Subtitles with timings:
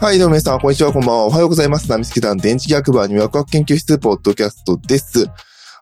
[0.00, 1.24] はい、どうも皆さん、こんにちは、こんばんは。
[1.26, 1.90] おはようございます。
[1.90, 5.26] ナミスケ団電磁気学部アニメワクワク研究室ポッドキャストです。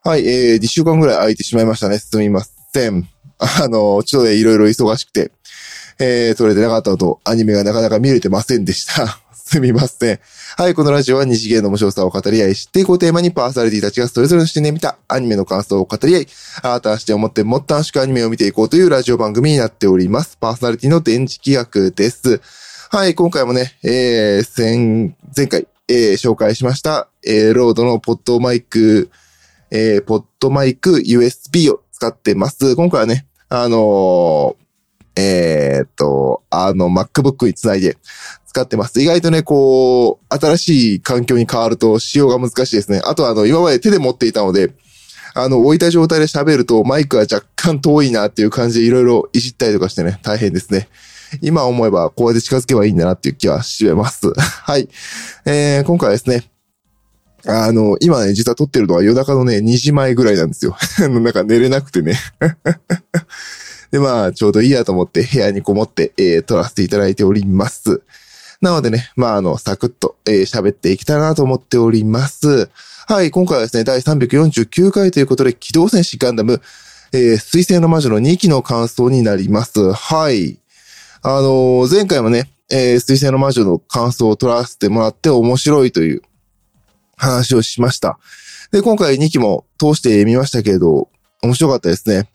[0.03, 1.99] はい、えー、2週間ぐらい空いてしまいましたね。
[1.99, 3.07] すみません。
[3.37, 5.31] あの、ちょっとね、いろいろ忙しくて、
[5.99, 9.19] えー、撮れてなかったのと、アニメがなかなか見れてませんでした。
[9.31, 10.19] すみません。
[10.57, 16.27] はい、このラジオは二次元の面白さを語り合い、知っていこうテーマにパーソナリティたちがそれぞれの視点で見たアニメの感想を語り合い、
[16.63, 20.37] 新たな視点を持ってもっと楽しくアニメを見ていこうというラジオ番組になっております。
[20.41, 22.41] パーソナリティの電磁気学です。
[22.89, 29.11] はい、今回もね、えー、前、前回、えー、紹介しました、えー、ロードのポッドマイク、
[29.71, 32.77] えー、ポッドマイク USB を使ってます。
[32.77, 37.97] 今回はね、あのーえーっと、あの、MacBook につないで
[38.45, 39.01] 使ってます。
[39.01, 43.01] 意外とね、こう、新しい環境に変わると使用が難しいですね。
[43.03, 44.71] あとあの、今まで手で持っていたので、
[45.33, 50.87] あの、置いた状態で喋るとマイクは若干遠いなっていう感じでいろいろいじったりとかしてね、大変ですね。
[51.41, 54.31] 今思えばこうやって近づけばいいんだなっていう気はします。
[54.37, 54.89] はい。
[55.45, 56.49] えー、今回はですね、
[57.45, 60.75] あの、今ね、実は撮ってるのは夜中のね、2時前ぐらいなんですよ。
[60.99, 62.19] のなんか寝れなくてね。
[63.91, 68.01] で、まあ、ちょうどいいやと思って部屋にこもって、えー、撮らせていただいております。
[68.59, 72.69] なのでね、まあ、あの、サクッと、えー喋っていきたいなと思っております。
[73.07, 76.61] はい、今回はですね、第349回ということで、機動戦士ガンダム、
[77.13, 79.93] えー、水星の魔女の2期の感想になります。
[79.93, 80.59] はい。
[81.21, 86.21] あの前回もね、えー、水星の魔女の感想を取らせてもらって面白いという
[87.15, 88.19] 話をしました。
[88.71, 91.09] で、今回2期も通してみましたけれど、
[91.41, 92.29] 面白かったですね。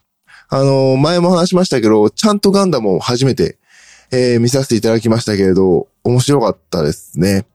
[0.48, 3.58] あの前も話しましたけど、ちゃんとガンダムを初めて、
[4.10, 7.46] えー見させていただきましたけれど、面白かったですね。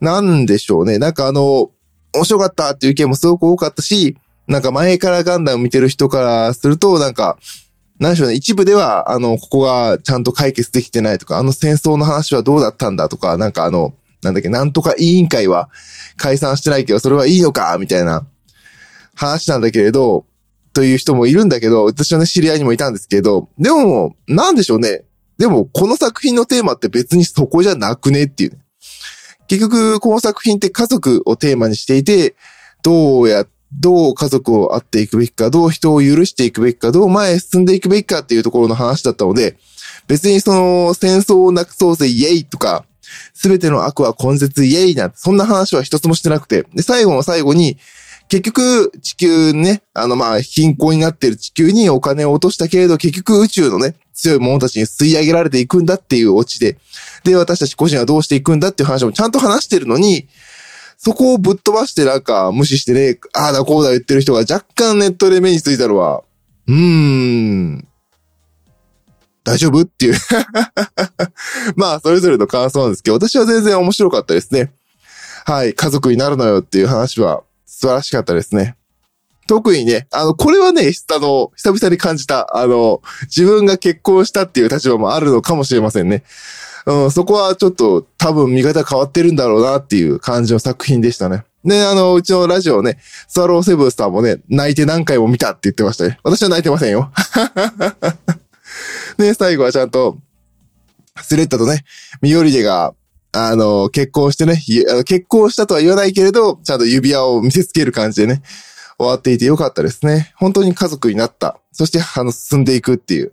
[0.00, 0.98] なんでしょうね。
[0.98, 1.70] なんかあの、
[2.12, 7.38] 面白かったっていう意見もすごく多かったし、なんか前からガンダム見てる人からすると、なんか、
[7.98, 8.34] なんでしょうね。
[8.34, 15.70] 一部では、あの、ここがちゃんと解決できてないとか、あの戦争の話はどうだったんだとか、なんかあの、なんだっけ、なんとか委員会は
[16.16, 18.26] 解散してないけど、それはいいのかみたいな
[19.14, 20.26] 話なんだけれど、
[20.74, 25.04] という人もいるんだけど、私はね、知り合いにもいたんですけど、でも、なんでしょうね。
[25.38, 28.58] でも、この作品のテーマって別にそこじゃなくねっていう。
[29.48, 32.36] 結局、この作品って家族をテーマにしていて、
[32.82, 39.56] どうやって、どう家族を会っていくべきか、どう人を許していくべきか、どう前へ進んでいくべきかっていうところの話だったので、
[40.06, 42.84] 別にその戦争をなくそうぜイエイとか、
[43.34, 47.78] すべての悪は根絶イエイなんて、そんな話は一つもしてなくて、で、最後の最後に、
[48.28, 56.76] 結局、地球ね、あの、まあ、貧困になっている地球にお金を落としたけれど、結局宇宙のね、強い者たちに吸い上げられていくんだっていうオチで、
[57.22, 60.26] で、私たち個人はどうしていくんだっていう話もちゃんと話してるのに、
[61.06, 66.24] そこをぶっ飛ばしてなんか無視してね、ああだこうだ言ってる人が若干ネットで目についたのは、
[66.66, 67.88] うーん、
[69.44, 70.16] 大丈夫っていう。
[71.76, 74.72] まあ、それぞれの感想なんですけど、私は全然面白かったですね。
[75.44, 78.74] はい、家族になるのよっていう話は素晴らしかったですね。
[79.46, 86.24] 特にね、あの、これはね、あの、久々に感じた、あの、自分が結婚したっていう立場もあるのかもしれませんね。
[86.86, 91.44] うん、そこはちょっと多分見方変わってるんだろうなっていう感じの作品でしたね。
[91.64, 96.20] で、あの、うちのラジオね、スワローセブンスさんもね、泣いて何回も見たって言ってましたね。
[96.22, 97.10] 私は泣いてませんよ。
[99.18, 100.16] ね、最後はちゃんと、
[101.22, 101.84] スレッタとね、
[102.22, 102.94] ミオリデが、
[103.32, 104.62] あの、結婚してね、
[105.04, 108.42] 結婚したとは言わないけれど、ちゃんと指輪を見せつける感じでね、
[108.98, 110.32] 終わっていてよかったですね。
[110.36, 111.58] 本当に家族になった。
[111.72, 113.32] そして、あの、進んでいくっていう。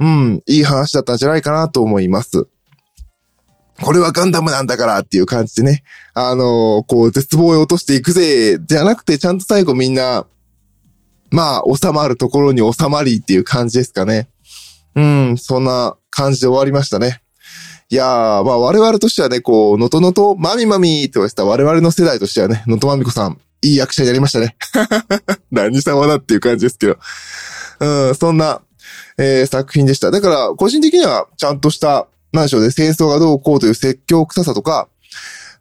[0.00, 2.46] うん、いい話だったんじゃないかなと思います。
[3.82, 10.26] これはガンダムなんだからっていう感じでね、あのこう、絶望へ落としていくぜ、じゃなくて、ちゃんと最後みんな、
[11.30, 14.28] まあ、収まるところに収まりっていう感じですかね。
[14.96, 17.22] うん、そんな感じで終わりましたね。
[17.90, 24.56] いやー、まあ我々としてはね、こう、のとのと、まみまみって言われてた我々の世代としてはね、のとまみこさん、いい役者になりましたね。
[25.50, 26.98] 何様だっていう感じですけど。
[27.80, 28.60] うん、そんな、
[29.18, 30.10] えー作品でした。
[30.10, 34.88] だから、個人的には、ちゃんとした、なんでしょうね、戦争がどうこうという説教臭さとか、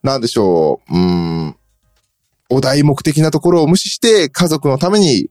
[0.03, 1.56] なんでしょう、うん、
[2.50, 5.29] お題目的なところを無視して、家族のために、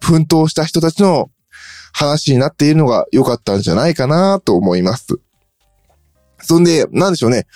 [0.00, 1.30] 奮闘した人たちの
[1.92, 5.18] 話になっているのが良かったんじゃないかなと思います。
[6.42, 7.46] そんで、なんでしょうね。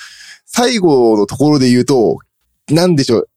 [0.44, 2.18] 最後のところで言うと、
[2.68, 3.28] なんでしょう。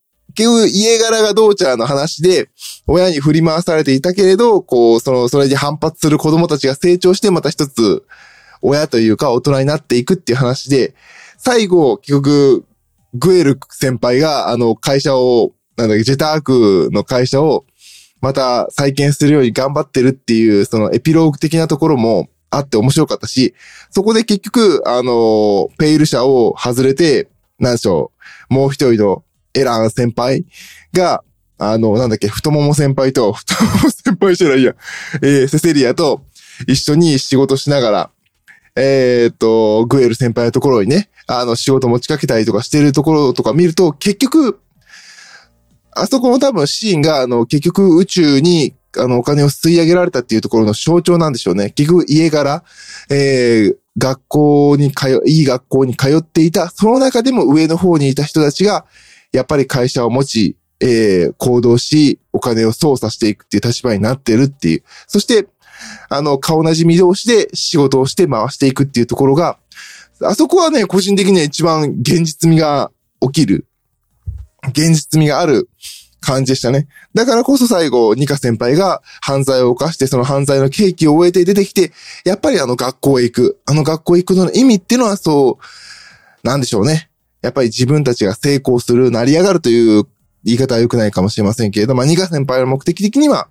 [0.43, 2.49] 局、家柄がどうちゃーの話で、
[2.85, 8.03] 親に振り回されていたけれど、こう、その、それに反発する子供たちが成長して、また一つ、
[8.61, 10.95] 親というか大人になっていくっていう話で、
[11.37, 12.65] 最後、結局、
[13.13, 17.65] グエル先輩が、あの、会社を、なんだっけ、ジェタークの会社を、
[18.21, 23.53] また再建するように頑張ってるっていう、そのエピローグ的なところも、あって面白かったし、
[23.91, 27.27] そこで結局、あの、ペイル社を外れて、
[27.59, 28.11] なんでしょ
[28.49, 29.23] う、もう一人の
[29.59, 30.45] エラン先輩
[30.93, 31.23] が、
[31.57, 34.75] あの、なんだっけ、太もも先輩と、 太もも先輩じゃないや、
[35.21, 36.21] えー、セセリアと
[36.67, 38.09] 一緒に仕事しながら、
[38.75, 44.59] えー、っと、グエル先輩のところにね、あの、仕事持ちかけたりとかしてるところとか見ると、結局、
[45.91, 51.71] あそこも多分シーンが、あの、結局宇宙に、あの、お金を吸い上げられたっていうところの象徴なんでしょうね。
[51.71, 52.63] 結局家柄、
[53.09, 58.85] えー、学校に通、いい学校に通っていた、その中でも上の方にいた人たちが、
[59.37, 64.83] やっぱり会社を持ち、えー、行動し、お金を操作していくっていう立場になってるっていう。
[65.05, 65.47] そして、
[66.09, 69.59] あの、顔なじみ同士で仕事をして回していくっていうところが、
[70.23, 72.91] あそこはね、個人的には一番現実味が
[73.21, 73.67] 起きる、
[74.69, 75.69] 現実味がある
[76.19, 76.87] 感じでしたね。
[77.13, 81.91] だからこそ最後、ニカ先輩が犯罪を犯して、その犯罪の契機を終えて出てきて、
[82.25, 83.59] やっぱりあの学校へ行く。
[83.67, 87.11] あの学校へ行くのの意味っていうのはそう、なんでしょうね。
[87.41, 90.03] やっぱり自分たちが成功する、成り上がるという
[90.43, 93.49] 言い方は良くないかもしれませんけれど、まあ、ニカ先輩の目的的には、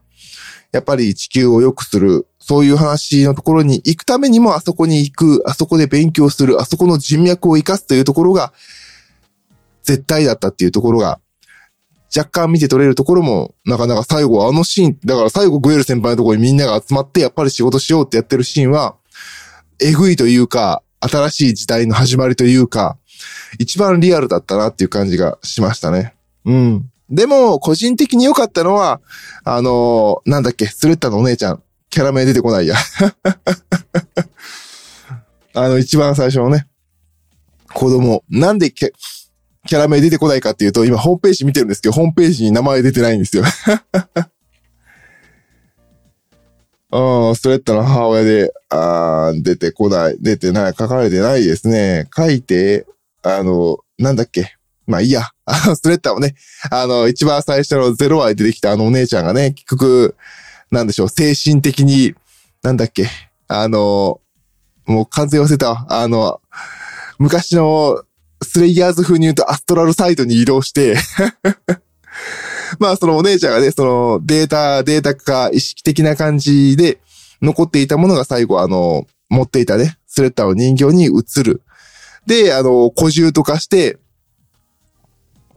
[0.72, 8.52] やっぱり地球を良くする、そういう話のところに行くためにもあそこに行く、あそこで勉強する、あそこの人脈を活かすというところが、
[9.82, 11.20] 絶対だったっていうところが、
[12.16, 18.96] 若干見て取れるところも、なかなか最後あのシーン、だから最後グエル先輩のところにみんなが集まってやっぱり仕事しようってやってるシーンは、
[19.80, 22.96] えぐいというか、新しい時代の始まりというか、
[23.58, 26.14] 一番リアルだったなっていう感じがしましたね。
[26.44, 26.90] うん。
[27.08, 29.00] でも、個人的に良かったのは、
[29.44, 32.76] あのー、なんだっけ、スレッタのお姉ちゃん、キャラ名出てこないや。
[35.54, 36.66] あの、一番最初のね、
[37.72, 38.90] 子供、なんでキャ
[39.66, 43.44] キャラ名出てこないかっていうと、今ホームページ見てるんですけど、ホームページに名前出てないんですよ。
[46.90, 52.08] あ あ、ストレッタの母親で、あ、出てこない、出てない、書かれてないですね。
[52.16, 52.86] 書いて、
[53.26, 54.56] あの、なんだっけ？
[54.86, 55.22] まあいいや。
[55.74, 56.34] スレッタをね、
[56.70, 60.16] あの、一番最初のゼロ話で出てきたあのお姉ちゃんがね、結局、
[60.70, 62.14] なんでしょう、精神的に、
[62.62, 63.08] なんだっけ？
[63.48, 64.20] あの、
[64.86, 65.86] もう完全忘れた。
[65.88, 66.40] あの、
[67.18, 68.02] 昔の
[68.42, 70.96] スレイヤーズ風に言うとアストラルサイトに移動して
[72.78, 77.00] まあそのお姉ちゃんがね、そのデータ、データ化意識的な感じで
[77.40, 81.62] 残っていたものが最後あの、持っていたね、スレッタの人形に移る。
[82.26, 83.98] で、あの、古獣とかして、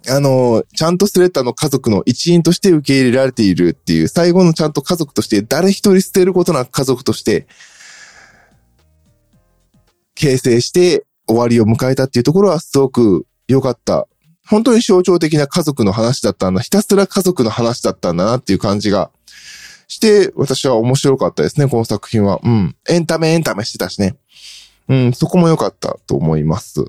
[0.08, 7.48] あの、ちゃんとスレッタの家族の一員として受け入れられているっていう、最後のちゃんと家族として、誰一人捨てることなく家族として、
[10.16, 14.08] 形成して終わりを迎えたっていうところはすごく良かった。
[14.48, 16.62] 本当に象徴的な家族の話だったんだ。
[16.62, 19.12] ひたすら家族の話だったんだなっていう感じが
[19.88, 22.40] して、私は面白かったですね、この作品は。
[22.44, 22.76] うん。
[22.88, 24.16] エンタメエンタメしてたしね。
[24.90, 26.84] うん、そこも良かったと思います。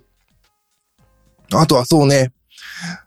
[1.52, 2.32] あとはそうね。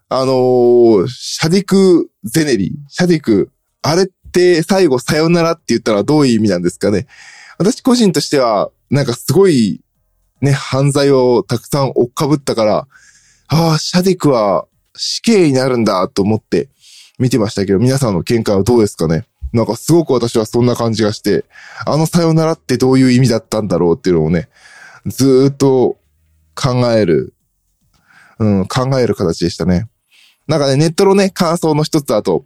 [0.08, 3.52] あのー、シャディク・ゼネリ、シャディク、
[3.82, 7.08] あれって最後さよならって言ったらどういう意味なんですかね。
[7.58, 9.82] 私個人としては、なんかすごい、
[10.42, 12.88] ね、犯罪をたくさん追っかぶったから、
[13.48, 16.70] ああ、シャディクは死刑になるんだと思って
[17.18, 21.46] 見てましたけど、皆さんの見解はどうですかねなんかすごく私はそんな感じがして、
[21.86, 24.50] あのさよならってどういう意味だったんだろうっていうのをね、
[25.06, 25.98] ずっと
[26.56, 27.34] 考える、
[28.40, 29.88] うん、考える形でしたね。
[30.48, 32.46] なんかね、ネットのね、感想の一つだと、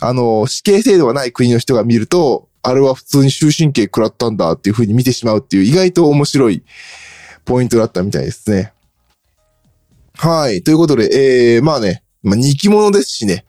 [0.00, 6.62] あの、死刑制度がない国の人が見ると、あれは普通に終身刑食らったんだっていう風に見てしまうっていう意外と面白い
[7.46, 8.74] ポイントだったみたいですね。
[10.14, 10.62] はい。
[10.62, 13.46] ということで、えー、まあね、まあ、人気者ですしね。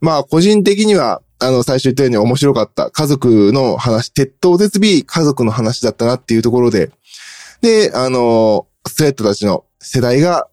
[0.00, 6.90] まあ、個人的には、あの、最初言ったように面白かった家族の話、鉄塔絶尾家族の話だったなっていうところで、
[7.60, 10.48] で、あの、スレッドたちの世代が、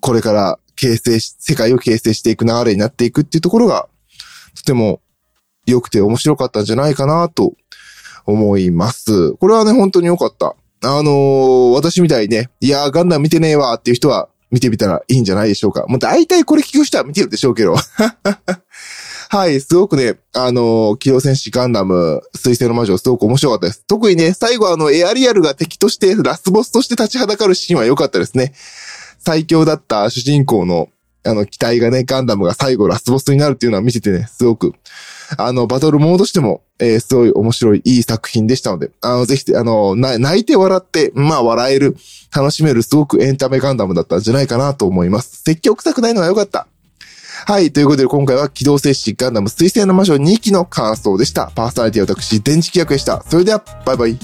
[0.00, 3.88] これから形成し、世界を形成していく流れになっていくっていうところが、
[4.54, 5.00] とても
[5.66, 7.54] 良くて面白かったんじゃないかなと
[8.26, 9.32] 思います。
[9.34, 10.56] これはね、本当に良かった。
[10.86, 15.84] あのー、私みたいにね、いやー、ガンダム見てねえわっていう人は見てみたらいいんじゃないでしょうか。
[15.88, 17.74] もう大体これ聞く人は見てるでしょうけど。
[19.34, 23.84] はい、すごくね、あの、機動戦士ガンダム、水星の魔女、すごく面白かったです。
[23.84, 28.52] 特にね、最後あの、エアリアルが敵として、ラスボスとして立ちはだかるシーンは良かったですね。
[29.18, 30.88] 最強だった主人公の、
[31.24, 34.72] あの、機体がね、ガンダムが最後ラスボスになるっていうのは見ててね、すごく、
[35.36, 41.96] あの、バトルモードしても、えー、すごい面白い、いい作品でしたので、あの、ぜひ、あの、泣いて笑って、まあ、笑える、
[42.32, 45.42] 楽しめる、すごくエンタメガンダムだったんじゃないかなと思います。
[45.42, 46.68] 積極臭くないのは良かった。
[47.46, 47.72] はい。
[47.72, 51.52] ということで、今回は機動戦士ガンダム水星の魔女2期の感想でした。
[51.54, 53.22] パーソナリティは私、電池企画でした。
[53.28, 54.18] それでは、バイバイ。